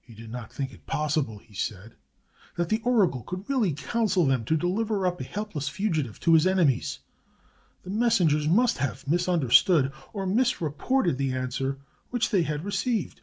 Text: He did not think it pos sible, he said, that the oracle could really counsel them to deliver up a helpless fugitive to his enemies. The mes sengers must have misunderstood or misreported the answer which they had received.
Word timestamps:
He 0.00 0.12
did 0.14 0.32
not 0.32 0.52
think 0.52 0.72
it 0.72 0.86
pos 0.88 1.14
sible, 1.14 1.40
he 1.40 1.54
said, 1.54 1.94
that 2.56 2.68
the 2.68 2.80
oracle 2.82 3.22
could 3.22 3.48
really 3.48 3.72
counsel 3.72 4.26
them 4.26 4.44
to 4.46 4.56
deliver 4.56 5.06
up 5.06 5.20
a 5.20 5.22
helpless 5.22 5.68
fugitive 5.68 6.18
to 6.18 6.34
his 6.34 6.48
enemies. 6.48 6.98
The 7.84 7.90
mes 7.90 8.18
sengers 8.18 8.48
must 8.48 8.78
have 8.78 9.06
misunderstood 9.06 9.92
or 10.12 10.26
misreported 10.26 11.16
the 11.16 11.30
answer 11.32 11.78
which 12.10 12.30
they 12.30 12.42
had 12.42 12.64
received. 12.64 13.20